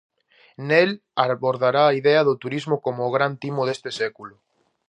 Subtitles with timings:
[0.67, 0.89] Nel
[1.23, 4.35] abordará a idea "do turismo como o gran timo deste século".